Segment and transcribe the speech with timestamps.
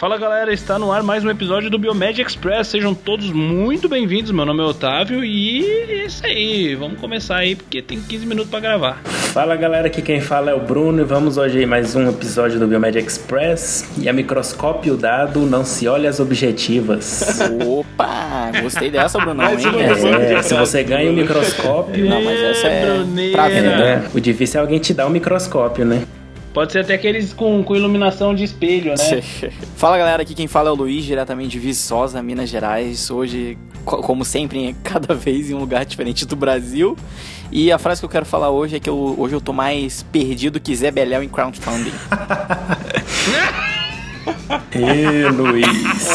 [0.00, 2.68] Fala galera, está no ar mais um episódio do Biomed Express.
[2.68, 4.30] Sejam todos muito bem-vindos.
[4.30, 6.74] Meu nome é Otávio e é isso aí.
[6.74, 9.02] Vamos começar aí porque tem 15 minutos para gravar.
[9.04, 12.58] Fala galera, aqui quem fala é o Bruno e vamos hoje aí mais um episódio
[12.58, 13.90] do Biomed Express.
[13.98, 17.38] E a microscópio dado não se olha as objetivas.
[17.62, 19.42] Opa, gostei dessa, Bruno.
[19.42, 19.56] Hein?
[19.58, 20.14] versão.
[20.14, 23.32] É, se você ganha um microscópio, Não, mas essa é Bruneira.
[23.32, 23.76] pra vida.
[23.76, 24.08] né?
[24.14, 26.04] O difícil é alguém te dar um microscópio, né?
[26.52, 29.22] Pode ser até aqueles com, com iluminação de espelho, né?
[29.76, 33.08] Fala galera, aqui quem fala é o Luiz, diretamente de Viçosa, Minas Gerais.
[33.10, 36.96] Hoje, co- como sempre, cada vez em um lugar diferente do Brasil.
[37.52, 40.02] E a frase que eu quero falar hoje é que eu- hoje eu tô mais
[40.04, 41.92] perdido que Zé Beléu em crowdfunding.
[44.74, 46.08] Ê, Luiz.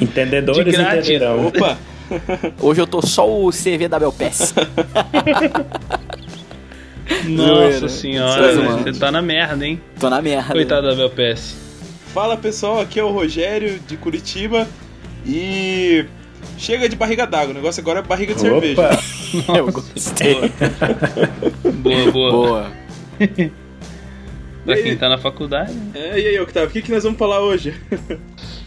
[0.00, 1.46] Entendedores entenderão.
[1.46, 1.78] Opa!
[2.60, 4.54] Hoje eu tô só o CV da Belpass.
[7.26, 8.76] Nossa senhora, Zoeira.
[8.78, 9.80] você tá na merda, hein?
[9.98, 10.52] Tô na merda.
[10.52, 11.56] Coitado da Belpass.
[12.14, 14.66] Fala pessoal, aqui é o Rogério de Curitiba
[15.26, 16.06] e
[16.56, 18.80] chega de barriga d'água, o negócio agora é barriga de cerveja.
[18.82, 18.98] Opa,
[19.58, 20.50] Eu gostei.
[21.74, 22.30] Boa, boa.
[22.30, 22.72] Boa.
[24.64, 25.72] Pra quem tá na faculdade.
[25.94, 27.74] É, e aí, Octavio, o que, que nós vamos falar hoje?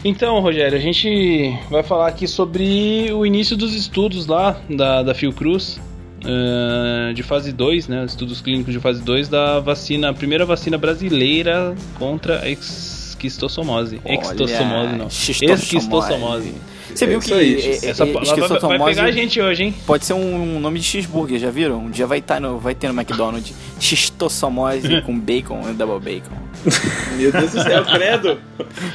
[0.02, 5.14] Então, Rogério, a gente vai falar aqui sobre o início dos estudos lá da, da
[5.14, 5.78] Fiocruz,
[6.24, 8.04] eh, de fase 2, né?
[8.04, 14.00] Estudos clínicos de fase 2 da vacina, a primeira vacina brasileira contra a esquistossomose.
[14.04, 15.10] Olha, Extossomose, não.
[15.10, 15.62] xistossomose.
[15.64, 16.54] Esquistossomose.
[16.94, 17.54] Você viu É que aí.
[17.54, 19.74] é- é- Essa palavra vai, pegar a gente hoje, hein?
[19.86, 21.78] Pode ser um nome de cheeseburger, já viram?
[21.84, 26.34] Um dia vai, tá no, vai ter no McDonald's xistossomose com bacon e double bacon.
[27.16, 28.40] Meu Deus do céu, credo!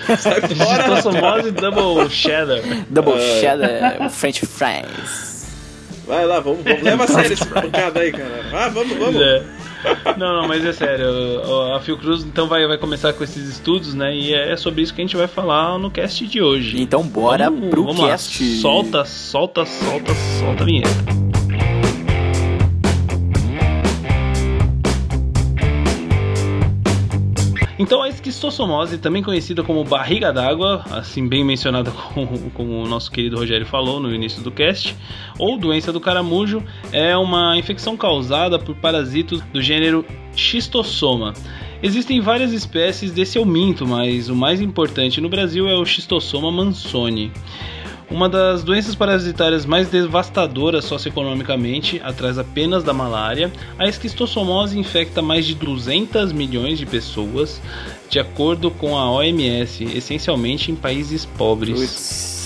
[0.10, 2.60] Esquistossomose double cheddar.
[2.90, 3.40] Double Ai.
[3.40, 5.35] cheddar, french fries.
[6.08, 6.82] Vai lá, vamos, vamos.
[6.84, 8.46] leva a sério esse pancada aí, cara.
[8.54, 9.22] Ah, vamos, vamos.
[9.22, 9.44] É.
[10.18, 11.06] Não, não, mas é sério.
[11.76, 14.16] A Fiocruz então vai, vai começar com esses estudos, né?
[14.16, 16.82] E é sobre isso que a gente vai falar no cast de hoje.
[16.82, 18.10] Então bora Vamos- pro vamos lá.
[18.10, 18.44] cast.
[18.62, 21.25] Solta, solta, solta, solta a vinheta.
[28.26, 33.66] Esquistossomose, também conhecida como barriga d'água, assim bem mencionada como, como o nosso querido Rogério
[33.66, 34.96] falou no início do cast,
[35.38, 40.04] ou doença do caramujo, é uma infecção causada por parasitos do gênero
[40.36, 41.34] Schistossoma.
[41.84, 47.32] Existem várias espécies desse euminto, mas o mais importante no Brasil é o Schistossoma mansoni.
[48.10, 55.44] Uma das doenças parasitárias mais devastadoras socioeconomicamente, atrás apenas da malária, a esquistossomose infecta mais
[55.44, 57.60] de 200 milhões de pessoas,
[58.10, 62.46] de acordo com a OMS, essencialmente em países pobres.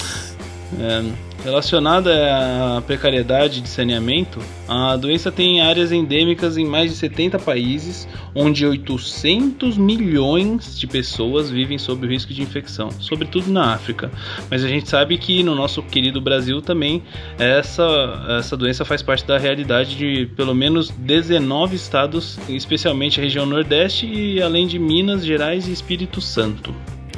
[0.79, 7.39] É, relacionada à precariedade de saneamento, a doença tem áreas endêmicas em mais de 70
[7.39, 14.11] países, onde 800 milhões de pessoas vivem sob o risco de infecção, sobretudo na África.
[14.49, 17.03] Mas a gente sabe que no nosso querido Brasil também
[17.37, 23.45] essa, essa doença faz parte da realidade de pelo menos 19 estados, especialmente a região
[23.45, 26.73] Nordeste e além de Minas Gerais e Espírito Santo.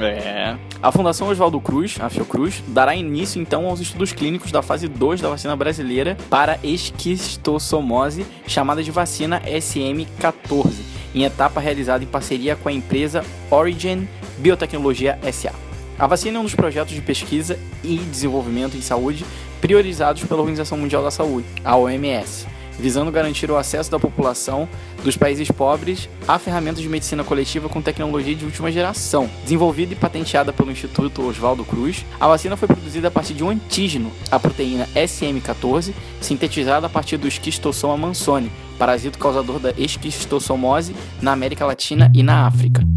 [0.05, 0.57] É.
[0.81, 5.21] A Fundação Oswaldo Cruz, a Fiocruz, dará início então aos estudos clínicos da fase 2
[5.21, 10.73] da vacina brasileira para esquistossomose, chamada de vacina SM14,
[11.13, 14.07] em etapa realizada em parceria com a empresa Origin
[14.37, 15.53] Biotecnologia SA.
[15.99, 19.23] A vacina é um dos projetos de pesquisa e desenvolvimento em saúde
[19.61, 22.47] priorizados pela Organização Mundial da Saúde, a OMS,
[22.79, 24.67] visando garantir o acesso da população
[25.03, 29.29] dos países pobres a ferramentas de medicina coletiva com tecnologia de última geração.
[29.43, 33.49] Desenvolvida e patenteada pelo Instituto Oswaldo Cruz, a vacina foi produzida a partir de um
[33.49, 41.31] antígeno, a proteína SM14, sintetizada a partir do esquistossoma mansoni, parasito causador da esquistossomose na
[41.31, 42.90] América Latina e na África.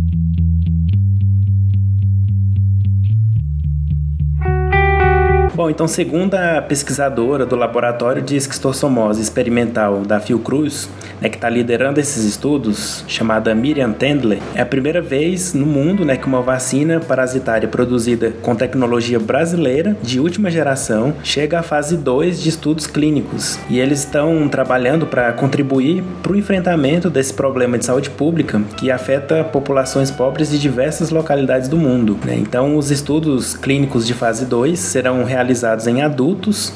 [5.55, 10.91] Bom, então, segundo a pesquisadora do Laboratório de Esquistossomose Experimental da Fiocruz,
[11.21, 16.05] né, que está liderando esses estudos, chamada Miriam Tendler, é a primeira vez no mundo
[16.05, 21.97] né, que uma vacina parasitária produzida com tecnologia brasileira de última geração chega à fase
[21.97, 23.57] 2 de estudos clínicos.
[23.71, 28.91] E eles estão trabalhando para contribuir para o enfrentamento desse problema de saúde pública que
[28.91, 32.19] afeta populações pobres de diversas localidades do mundo.
[32.27, 32.35] né.
[32.37, 35.44] Então, os estudos clínicos de fase 2 serão realizados
[35.87, 36.73] em adultos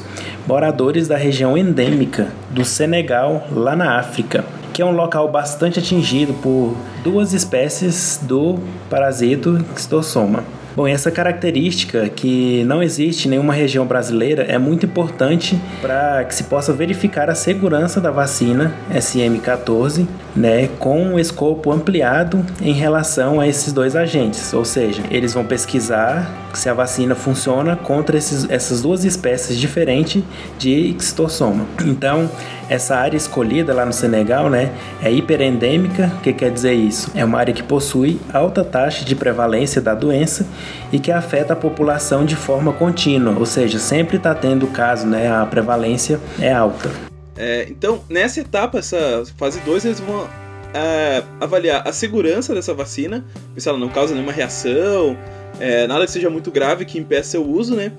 [0.47, 4.43] moradores da região endêmica do Senegal, lá na África,
[4.73, 8.57] que é um local bastante atingido por duas espécies do
[8.89, 10.43] parasito Xistossoma.
[10.75, 16.33] Bom, essa característica que não existe em nenhuma região brasileira é muito importante para que
[16.33, 23.39] se possa verificar a segurança da vacina SM14, né, com um escopo ampliado em relação
[23.39, 28.49] a esses dois agentes, ou seja, eles vão pesquisar se a vacina funciona contra esses,
[28.49, 30.23] essas duas espécies diferentes
[30.57, 31.65] de ixtossoma.
[31.85, 32.29] Então,
[32.69, 36.11] essa área escolhida lá no Senegal, né, é hiperendêmica.
[36.17, 37.11] O que quer dizer isso?
[37.15, 40.45] É uma área que possui alta taxa de prevalência da doença
[40.91, 45.31] e que afeta a população de forma contínua, ou seja, sempre está tendo caso, né,
[45.31, 46.89] a prevalência é alta.
[47.37, 50.27] É, então, nessa etapa, essa fase 2, eles vão
[50.73, 53.25] é, avaliar a segurança dessa vacina,
[53.57, 55.17] se ela não causa nenhuma reação,
[55.59, 57.91] é, nada que seja muito grave que impeça o uso, né?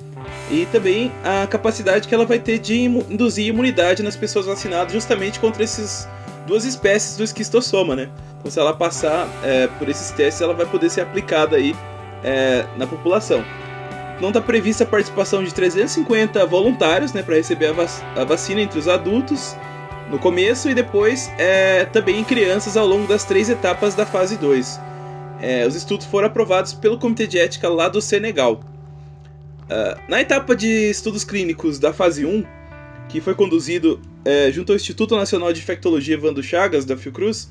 [0.51, 5.39] e também a capacidade que ela vai ter de induzir imunidade nas pessoas vacinadas justamente
[5.39, 6.09] contra essas
[6.47, 8.09] duas espécies do esquistossoma, né?
[8.39, 11.75] Então, se ela passar é, por esses testes, ela vai poder ser aplicada aí
[12.25, 13.45] é, na população.
[14.21, 18.61] Não está prevista a participação de 350 voluntários, né, para receber a, vac a, vacina
[18.61, 19.57] entre os adultos
[20.11, 24.37] no começo e depois é, também em crianças ao longo das três etapas da fase
[24.37, 24.81] 2.
[25.41, 28.61] É, os estudos foram aprovados pelo Comitê de Ética lá do Senegal.
[29.63, 32.45] Uh, na etapa de estudos clínicos da fase 1,
[33.09, 37.51] que foi conduzido é, junto ao Instituto Nacional de Infectologia Evandro Chagas, da Fiocruz,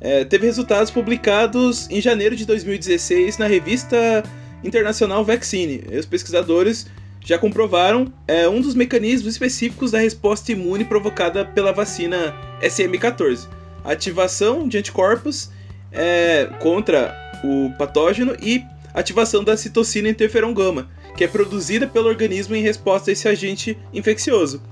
[0.00, 4.22] é, teve resultados publicados em janeiro de 2016 na revista
[4.62, 5.82] internacional Vaccine.
[5.96, 6.86] Os pesquisadores
[7.24, 13.48] já comprovaram é, um dos mecanismos específicos da resposta imune provocada pela vacina SM14,
[13.84, 15.50] a ativação de anticorpos
[15.92, 18.64] é, contra o patógeno e
[18.94, 23.76] ativação da citocina interferon gama, que é produzida pelo organismo em resposta a esse agente
[23.92, 24.62] infeccioso.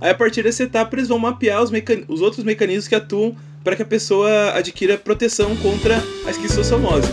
[0.00, 1.70] Aí, a partir dessa etapa, eles vão mapear os,
[2.08, 3.34] os outros mecanismos que atuam
[3.64, 7.12] para que a pessoa adquira proteção contra a esquistossomose.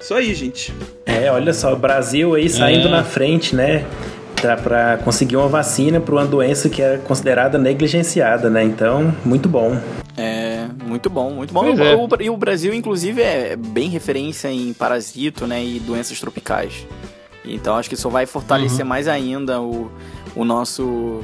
[0.00, 0.72] Só aí, gente.
[1.06, 2.90] É, olha só, o Brasil aí saindo é.
[2.90, 3.86] na frente, né?
[4.62, 8.62] Para conseguir uma vacina para uma doença que é considerada negligenciada, né?
[8.62, 9.78] Então, muito bom.
[10.16, 11.66] É, muito bom, muito bom.
[11.66, 11.96] É.
[11.96, 15.64] O, e o Brasil, inclusive, é bem referência em parasito, né?
[15.64, 16.86] E doenças tropicais.
[17.44, 18.88] Então, acho que isso vai fortalecer uhum.
[18.88, 19.90] mais ainda o,
[20.34, 21.22] o nosso.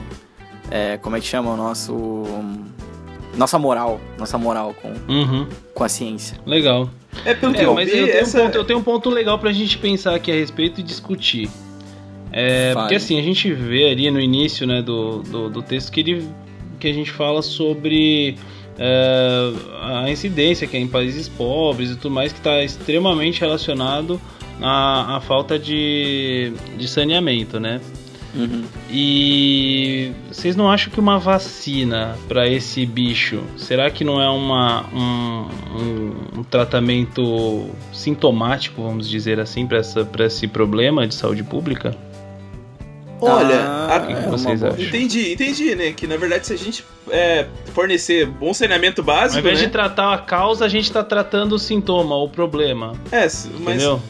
[0.71, 1.53] É, como é que chama?
[1.53, 2.25] O nosso.
[3.37, 5.47] Nossa moral, nossa moral com, uhum.
[5.73, 6.37] com a ciência.
[6.45, 6.91] Legal.
[7.25, 8.39] É pelo que é, eu mas vi, eu, tenho essa...
[8.39, 11.49] um ponto, eu tenho um ponto legal pra gente pensar aqui a respeito e discutir.
[12.33, 16.01] É, porque assim, a gente vê ali no início né, do, do, do texto que,
[16.01, 16.29] ele,
[16.79, 18.37] que a gente fala sobre
[18.79, 24.21] é, a incidência que é em países pobres e tudo mais, que está extremamente relacionado
[24.61, 27.81] à, à falta de, de saneamento, né?
[28.33, 28.63] Uhum.
[28.89, 34.87] E vocês não acham que uma vacina para esse bicho, será que não é uma,
[34.95, 41.97] um, um, um tratamento sintomático, vamos dizer assim, para esse problema de saúde pública?
[43.21, 44.11] Olha, ah, a...
[44.11, 44.81] é vocês acham?
[44.81, 45.93] entendi, entendi, né?
[45.93, 49.67] Que na verdade se a gente é, fornecer bom saneamento básico, ao invés né?
[49.67, 52.93] de tratar a causa, a gente está tratando o sintoma, o problema.
[53.11, 54.01] É, mas Entendeu?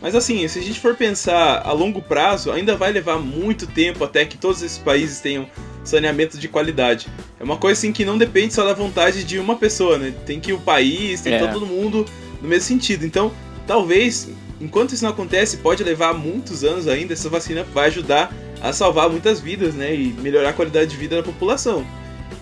[0.00, 4.04] Mas assim, se a gente for pensar a longo prazo, ainda vai levar muito tempo
[4.04, 5.46] até que todos esses países tenham
[5.82, 7.08] saneamento de qualidade.
[7.40, 10.12] É uma coisa assim que não depende só da vontade de uma pessoa, né?
[10.24, 11.38] Tem que o país, tem é.
[11.46, 12.06] todo mundo
[12.40, 13.04] no mesmo sentido.
[13.04, 13.32] Então,
[13.66, 14.28] talvez,
[14.60, 19.08] enquanto isso não acontece, pode levar muitos anos ainda, essa vacina vai ajudar a salvar
[19.08, 19.94] muitas vidas, né?
[19.94, 21.86] E melhorar a qualidade de vida da população.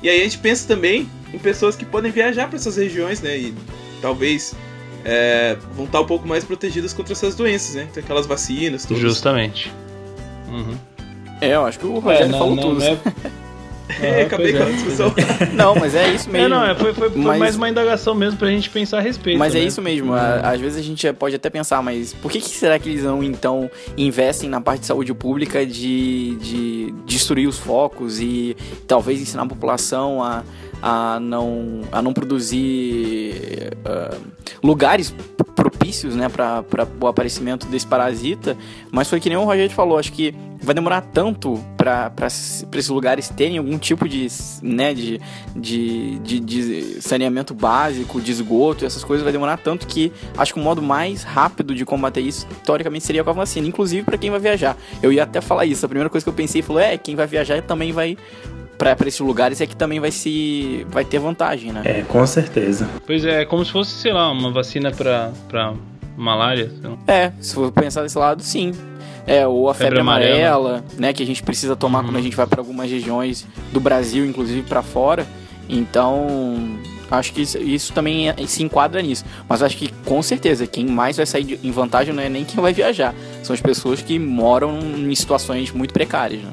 [0.03, 3.37] E aí a gente pensa também em pessoas que podem viajar para essas regiões, né?
[3.37, 3.55] E
[4.01, 4.55] talvez
[5.05, 7.89] é, vão estar um pouco mais protegidas contra essas doenças, né?
[7.93, 9.01] Tem aquelas vacinas, tudo.
[9.01, 9.73] Justamente.
[10.49, 10.77] Uhum.
[11.41, 12.81] É, eu acho que o Rogério é, não, falou não, tudo.
[12.81, 12.99] Não é...
[14.01, 14.73] É, acabei com a é.
[14.73, 15.15] discussão.
[15.55, 16.47] Não, mas é isso mesmo.
[16.47, 17.39] É, não, é, foi, foi, foi mas...
[17.39, 19.39] mais uma indagação mesmo pra gente pensar a respeito.
[19.39, 19.65] Mas é né?
[19.65, 20.13] é isso mesmo.
[20.13, 23.23] Às vezes a gente pode até pensar, mas por que, que será que eles não,
[23.23, 29.43] então, investem na parte de saúde pública de, de destruir os focos e talvez ensinar
[29.43, 30.43] a população a,
[30.83, 34.21] a, não, a não produzir uh,
[34.63, 35.15] lugares
[35.87, 36.65] propícios né, para
[37.01, 38.57] o aparecimento desse parasita,
[38.91, 43.29] mas foi que nem o Rogério falou, acho que vai demorar tanto para esses lugares
[43.29, 44.27] terem algum tipo de,
[44.63, 45.21] né, de,
[45.55, 50.61] de, de, de, saneamento básico, de esgoto, essas coisas, vai demorar tanto que acho que
[50.61, 54.31] o modo mais rápido de combater isso, teoricamente, seria com a vacina, inclusive para quem
[54.31, 54.77] vai viajar.
[55.03, 57.27] Eu ia até falar isso, a primeira coisa que eu pensei foi, é, quem vai
[57.27, 58.17] viajar também vai
[58.79, 61.83] para esses lugares é que também vai se vai ter vantagem, né?
[61.85, 62.89] É, com certeza.
[63.07, 65.33] Pois é, é como se fosse, sei lá, uma vacina para
[66.17, 66.71] malária.
[66.79, 66.99] Então.
[67.07, 68.73] É, se for pensar desse lado, sim.
[69.27, 70.35] É, ou a febre, Febre amarela.
[70.37, 72.07] amarela, né, que a gente precisa tomar Uhum.
[72.07, 75.27] quando a gente vai para algumas regiões do Brasil, inclusive para fora.
[75.69, 76.79] Então,
[77.11, 79.25] acho que isso, isso também é- se enquadra nisso.
[79.49, 82.45] Mas acho que com certeza quem mais vai sair de- em vantagem não é nem
[82.45, 86.43] quem vai viajar, são as pessoas que moram em situações muito precárias.
[86.43, 86.51] Né?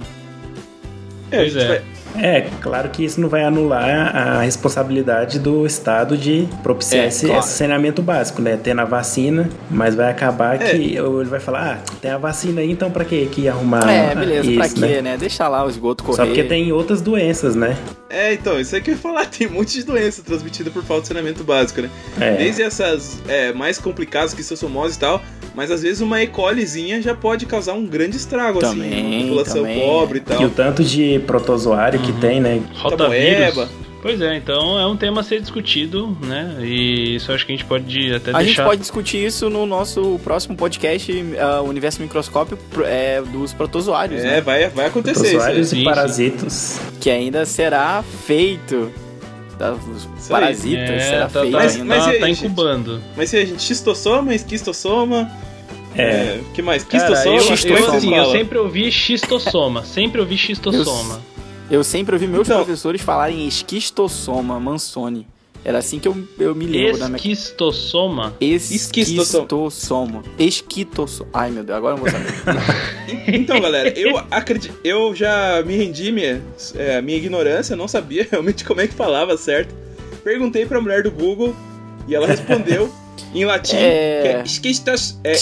[1.31, 1.83] É, a Pois gente é.
[2.15, 7.25] É, claro que isso não vai anular a responsabilidade do Estado de propiciar É, esse,
[7.25, 7.39] claro.
[7.41, 8.57] esse saneamento básico, né?
[8.61, 10.69] Tendo a vacina, mas vai acabar É.
[10.69, 13.27] que ele vai falar, ah, tem a vacina aí, então pra quê?
[13.31, 15.01] que arrumar é, beleza, pra isso, quê, né?
[15.01, 15.17] né?
[15.17, 16.17] Deixa lá o esgoto correr.
[16.17, 17.75] Só porque tem outras doenças, né?
[18.13, 20.83] É, então, isso aí que eu ia falar, tem um monte de doença transmitida por
[20.83, 21.89] falta de saneamento básico, né?
[22.19, 22.35] É.
[22.37, 25.21] Desde essas é, mais complicadas que sossomose e tal,
[25.55, 26.27] mas às vezes uma E.
[26.27, 30.23] colizinha já pode causar um grande estrago, assim, Também, na população também, pobre e E
[30.23, 30.43] tal.
[30.43, 32.61] o tanto de protozoário que tem, né?
[32.75, 33.67] Rotavírus.
[34.03, 36.57] Pois é, então é um tema a ser discutido, né?
[36.61, 38.65] E isso eu acho que a gente pode até A gente deixar.
[38.65, 44.41] pode discutir isso no nosso próximo podcast, ah, Universo Microscópio, é, dos protozoários, É, né?
[44.41, 45.29] vai, vai acontecer isso.
[45.31, 45.85] Protozoários Sim, e sim.
[45.85, 46.79] parasitos.
[46.99, 48.91] Que ainda será feito.
[49.57, 51.85] Tá, Os Isso parasitas É, será tá, feito tá, Mas- ainda.
[51.85, 52.45] mas tá- e aí, tá gente?
[52.45, 53.01] incubando.
[53.15, 55.31] Mas e aí, gente, xistossoma, esquistossoma,
[55.95, 56.01] É.
[56.03, 56.83] é, que mais?
[56.83, 59.85] Cara, Quistossoma, eu, é eu, você assim, eu sempre ouvi xistossoma.
[59.85, 61.21] Sempre ouvi xistossoma.
[61.73, 65.25] Eu sempre ouvi meus Então- professores falarem esquistossoma mansoni.
[65.65, 67.15] Era assim que eu, eu me lembro da minha...
[67.17, 68.35] Esquistossoma?
[68.39, 70.21] Esquistossoma.
[70.37, 71.29] Esquitossoma.
[71.33, 72.31] Ai, meu Deus, agora eu vou saber.
[73.33, 76.43] Então, galera, eu acredito, eu já me rendi minha,
[76.75, 79.73] é, minha ignorância, eu não sabia realmente como é que falava certo.
[80.23, 81.55] Perguntei pra mulher do Google
[82.07, 82.93] e ela respondeu
[83.33, 84.21] em latim É.
[84.21, 85.33] que é esquistos, é,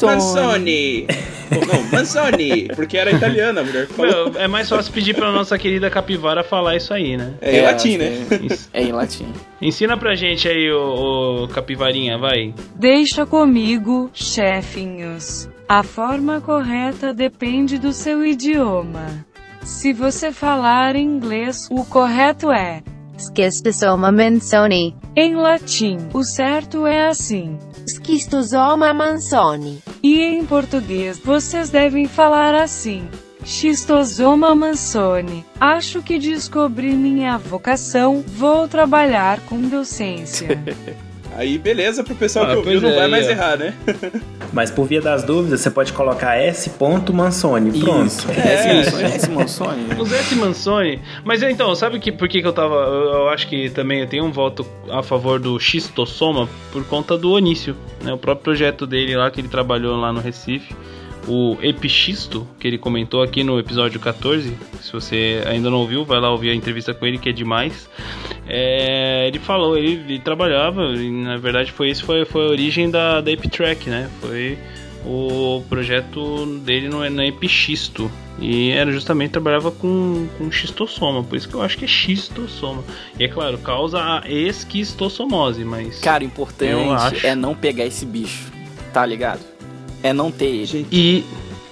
[0.00, 1.06] mansoni.
[1.50, 4.30] Não, Mansoni, porque era italiana a mulher falou.
[4.30, 7.34] Meu, é mais fácil pedir pra nossa querida capivara falar isso aí, né?
[7.40, 8.26] É, em latim, né?
[8.72, 9.26] É, é em latim.
[9.60, 12.52] Ensina pra gente aí, ô, ô capivarinha, vai.
[12.74, 15.48] Deixa comigo, chefinhos.
[15.68, 19.24] A forma correta depende do seu idioma.
[19.62, 22.82] Se você falar inglês, o correto é.
[23.16, 24.96] Schistosoma mansoni.
[25.16, 27.58] Em latim, o certo é assim.
[27.86, 29.82] Schistosoma mansoni.
[30.02, 33.08] E em português, vocês devem falar assim.
[33.44, 35.44] Xistosoma mansoni.
[35.60, 38.24] Acho que descobri minha vocação.
[38.26, 40.48] Vou trabalhar com docência.
[41.36, 43.30] Aí, beleza, pro pessoal Ah, que ouviu não é, vai mais ó.
[43.30, 43.74] errar, né?
[44.52, 46.70] Mas por via das dúvidas, você pode colocar S.
[47.12, 47.80] Mansoni.
[47.80, 48.06] Pronto.
[48.06, 48.30] Isso.
[48.30, 48.80] É, É.
[48.82, 49.86] esse, esse Mansoni.
[49.98, 50.34] Os S.
[50.36, 51.00] Mansoni.
[51.24, 52.74] Mas então, sabe que, por que, que eu tava.
[52.76, 57.18] Eu, eu acho que também eu tenho um voto a favor do xistossoma por conta
[57.18, 57.74] do Onício.
[58.02, 58.12] Né?
[58.12, 60.74] O próprio projeto dele lá que ele trabalhou lá no Recife.
[61.26, 64.54] O epixisto, que ele comentou aqui no episódio 14.
[64.82, 67.88] Se você ainda não ouviu, vai lá ouvir a entrevista com ele, que é demais.
[68.46, 72.90] É, ele falou, ele, ele trabalhava, e na verdade foi isso foi, foi a origem
[72.90, 74.10] da, da Epitrack, né?
[74.20, 74.58] Foi
[75.04, 78.10] o projeto dele no, na Epixisto.
[78.38, 82.82] E era justamente trabalhava com, com xistossoma, por isso que eu acho que é xistossoma.
[83.18, 86.00] E é claro, causa a esquistossomose, mas.
[86.00, 87.26] Cara, o importante acho.
[87.26, 88.52] é não pegar esse bicho.
[88.92, 89.40] Tá ligado?
[90.02, 90.86] É não ter ele.
[90.90, 91.24] E.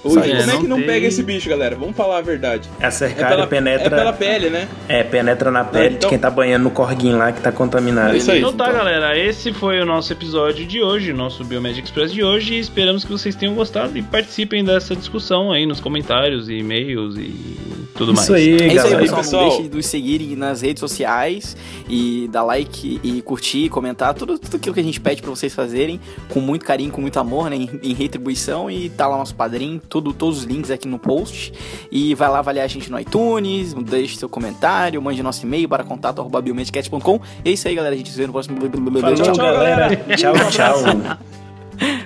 [0.03, 1.75] hoje, É, como é que não tem- pega esse bicho, galera?
[1.75, 2.69] Vamos falar a verdade.
[2.81, 3.87] A É cercária pela, penetra.
[3.87, 4.67] é pela pele, né?
[4.87, 8.13] É, penetra na pele então- de quem tá banhando no corguinho lá que tá contaminado.
[8.13, 8.39] É isso aí.
[8.39, 12.23] Então tá, galera, esse foi o nosso episódio de hoje, o nosso Biomed Express de
[12.23, 12.53] hoje.
[12.55, 17.15] E esperamos que vocês tenham gostado e participem dessa discussão aí nos comentários e e-mails
[17.17, 17.33] e
[17.95, 18.23] tudo mais.
[18.23, 18.97] Isso aí, É isso aí, galera.
[18.99, 19.21] pessoal.
[19.21, 19.43] pessoal.
[19.43, 21.55] Não deixe de nos seguir nas redes sociais
[21.89, 25.53] e dar like e curtir, comentar, tudo, tudo aquilo que a gente pede pra vocês
[25.53, 27.55] fazerem, com muito carinho, com muito amor, né?
[27.55, 28.69] Em, em retribuição.
[28.69, 31.53] E tá lá nosso padrinho, tudo, todos os links aqui no post.
[31.91, 35.83] E vai lá avaliar a gente no iTunes, deixe seu comentário, mande nosso e-mail para
[35.83, 37.19] contato.biomedcast.com.
[37.45, 37.93] E é isso aí, galera.
[37.93, 38.59] A gente se vê no próximo.
[38.59, 39.95] Falou, Tchau, tchau, galera.
[40.17, 41.17] Tchau, tchau.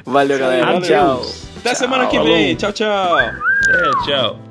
[0.05, 0.67] Valeu, galera.
[0.69, 0.87] Adeus.
[0.87, 1.21] Tchau.
[1.59, 2.25] Até semana que Tchau.
[2.25, 2.55] vem.
[2.55, 3.19] Tchau, tchau.
[3.19, 3.33] É,
[4.05, 4.46] tchau.